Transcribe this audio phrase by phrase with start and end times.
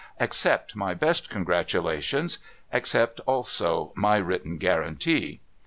[0.19, 2.39] Accept my best congratulations.
[2.73, 5.41] Accept, also, my written guarantee.'